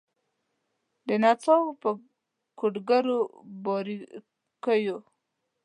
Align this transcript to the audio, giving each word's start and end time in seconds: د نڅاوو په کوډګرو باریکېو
د 1.07 1.09
نڅاوو 1.23 1.79
په 1.81 1.89
کوډګرو 2.59 3.17
باریکېو 3.63 4.97